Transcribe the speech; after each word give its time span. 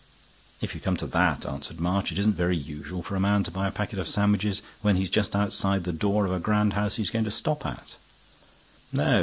"If 0.61 0.73
you 0.73 0.81
come 0.81 0.97
to 0.97 1.05
that," 1.05 1.45
answered 1.45 1.79
March, 1.79 2.11
"it 2.11 2.17
isn't 2.17 2.33
very 2.33 2.57
usual 2.57 3.03
for 3.03 3.15
a 3.15 3.19
man 3.19 3.43
to 3.43 3.51
buy 3.51 3.67
a 3.67 3.71
packet 3.71 3.99
of 3.99 4.07
sandwiches 4.07 4.63
when 4.81 4.95
he's 4.95 5.11
just 5.11 5.35
outside 5.35 5.83
the 5.83 5.93
door 5.93 6.25
of 6.25 6.31
a 6.31 6.39
grand 6.39 6.73
house 6.73 6.95
he's 6.95 7.11
going 7.11 7.25
to 7.25 7.29
stop 7.29 7.67
at." 7.67 7.97
"No 8.91 9.19